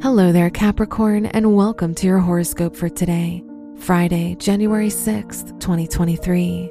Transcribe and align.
Hello 0.00 0.30
there, 0.30 0.48
Capricorn, 0.48 1.26
and 1.26 1.56
welcome 1.56 1.92
to 1.96 2.06
your 2.06 2.20
horoscope 2.20 2.76
for 2.76 2.88
today, 2.88 3.42
Friday, 3.78 4.36
January 4.36 4.90
6th, 4.90 5.58
2023. 5.58 6.70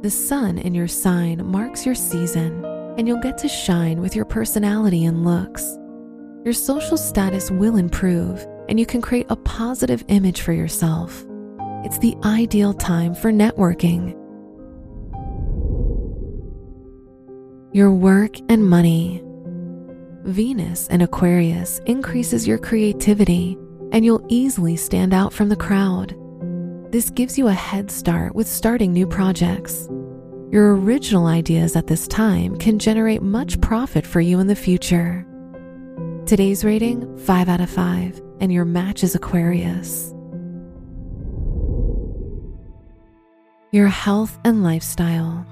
The 0.00 0.10
sun 0.10 0.56
in 0.56 0.74
your 0.74 0.88
sign 0.88 1.44
marks 1.46 1.84
your 1.84 1.94
season, 1.94 2.64
and 2.96 3.06
you'll 3.06 3.20
get 3.20 3.36
to 3.38 3.48
shine 3.48 4.00
with 4.00 4.16
your 4.16 4.24
personality 4.24 5.04
and 5.04 5.26
looks. 5.26 5.76
Your 6.42 6.54
social 6.54 6.96
status 6.96 7.50
will 7.50 7.76
improve, 7.76 8.46
and 8.70 8.80
you 8.80 8.86
can 8.86 9.02
create 9.02 9.26
a 9.28 9.36
positive 9.36 10.02
image 10.08 10.40
for 10.40 10.54
yourself. 10.54 11.26
It's 11.84 11.98
the 11.98 12.16
ideal 12.24 12.72
time 12.72 13.14
for 13.14 13.30
networking. 13.30 14.12
Your 17.74 17.92
work 17.92 18.38
and 18.48 18.66
money. 18.66 19.22
Venus 20.24 20.88
in 20.88 21.00
Aquarius 21.00 21.80
increases 21.86 22.46
your 22.46 22.58
creativity, 22.58 23.56
and 23.92 24.04
you'll 24.04 24.24
easily 24.28 24.76
stand 24.76 25.14
out 25.14 25.32
from 25.32 25.48
the 25.48 25.56
crowd. 25.56 26.14
This 26.90 27.10
gives 27.10 27.38
you 27.38 27.48
a 27.48 27.52
head 27.52 27.90
start 27.90 28.34
with 28.34 28.46
starting 28.46 28.92
new 28.92 29.06
projects. 29.06 29.88
Your 30.50 30.76
original 30.76 31.26
ideas 31.26 31.76
at 31.76 31.86
this 31.86 32.08
time 32.08 32.56
can 32.56 32.78
generate 32.78 33.22
much 33.22 33.60
profit 33.60 34.06
for 34.06 34.20
you 34.20 34.40
in 34.40 34.46
the 34.46 34.56
future. 34.56 35.24
Today's 36.26 36.64
rating 36.64 37.16
5 37.18 37.48
out 37.48 37.60
of 37.60 37.70
5, 37.70 38.20
and 38.40 38.52
your 38.52 38.64
match 38.64 39.04
is 39.04 39.14
Aquarius. 39.14 40.12
Your 43.70 43.88
health 43.88 44.38
and 44.44 44.62
lifestyle. 44.62 45.46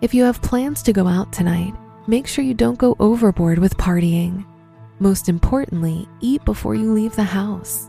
If 0.00 0.14
you 0.14 0.24
have 0.24 0.42
plans 0.42 0.82
to 0.84 0.92
go 0.92 1.06
out 1.06 1.32
tonight, 1.32 1.74
make 2.10 2.26
sure 2.26 2.44
you 2.44 2.54
don't 2.54 2.76
go 2.76 2.96
overboard 2.98 3.58
with 3.58 3.76
partying. 3.76 4.44
Most 4.98 5.28
importantly, 5.28 6.08
eat 6.20 6.44
before 6.44 6.74
you 6.74 6.92
leave 6.92 7.14
the 7.14 7.22
house. 7.22 7.88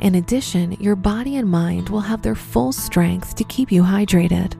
In 0.00 0.16
addition, 0.16 0.72
your 0.72 0.94
body 0.94 1.36
and 1.36 1.48
mind 1.50 1.88
will 1.88 2.00
have 2.00 2.20
their 2.20 2.34
full 2.34 2.70
strength 2.70 3.34
to 3.36 3.44
keep 3.44 3.72
you 3.72 3.82
hydrated. 3.82 4.56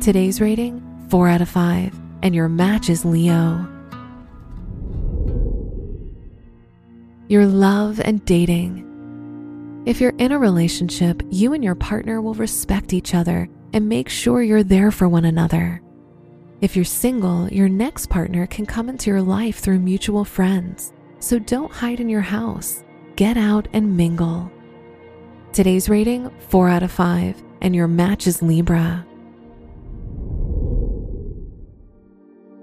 Today's 0.00 0.40
rating 0.40 0.80
4 1.10 1.28
out 1.28 1.42
of 1.42 1.48
5, 1.48 2.00
and 2.22 2.34
your 2.36 2.48
match 2.48 2.88
is 2.88 3.04
Leo. 3.04 3.68
Your 7.26 7.46
love 7.46 8.00
and 8.00 8.24
dating. 8.24 9.82
If 9.86 10.00
you're 10.00 10.14
in 10.18 10.30
a 10.30 10.38
relationship, 10.38 11.20
you 11.30 11.52
and 11.52 11.64
your 11.64 11.74
partner 11.74 12.22
will 12.22 12.34
respect 12.34 12.92
each 12.92 13.12
other 13.12 13.48
and 13.72 13.88
make 13.88 14.08
sure 14.08 14.40
you're 14.40 14.62
there 14.62 14.92
for 14.92 15.08
one 15.08 15.24
another. 15.24 15.82
If 16.62 16.76
you're 16.76 16.84
single, 16.84 17.48
your 17.48 17.68
next 17.68 18.08
partner 18.08 18.46
can 18.46 18.66
come 18.66 18.88
into 18.88 19.10
your 19.10 19.20
life 19.20 19.58
through 19.58 19.80
mutual 19.80 20.24
friends. 20.24 20.92
So 21.18 21.40
don't 21.40 21.72
hide 21.72 21.98
in 21.98 22.08
your 22.08 22.20
house. 22.20 22.84
Get 23.16 23.36
out 23.36 23.66
and 23.72 23.96
mingle. 23.96 24.48
Today's 25.52 25.88
rating 25.88 26.30
4 26.50 26.68
out 26.68 26.84
of 26.84 26.92
5, 26.92 27.42
and 27.62 27.74
your 27.74 27.88
match 27.88 28.28
is 28.28 28.42
Libra. 28.42 29.04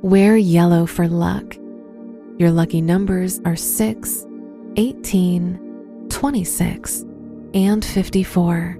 Wear 0.01 0.37
yellow 0.37 0.85
for 0.85 1.09
luck. 1.09 1.57
Your 2.37 2.51
lucky 2.51 2.79
numbers 2.79 3.41
are 3.43 3.57
6, 3.57 4.25
18, 4.77 6.07
26, 6.07 7.05
and 7.53 7.83
54. 7.83 8.79